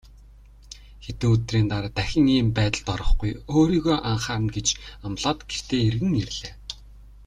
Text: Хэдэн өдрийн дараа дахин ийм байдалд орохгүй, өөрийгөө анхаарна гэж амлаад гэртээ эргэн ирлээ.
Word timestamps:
Хэдэн 1.03 1.31
өдрийн 1.35 1.67
дараа 1.71 1.91
дахин 1.97 2.27
ийм 2.37 2.47
байдалд 2.57 2.87
орохгүй, 2.93 3.31
өөрийгөө 3.55 3.97
анхаарна 4.11 4.49
гэж 4.55 4.67
амлаад 5.05 5.39
гэртээ 5.49 5.81
эргэн 5.89 6.13
ирлээ. 6.21 6.53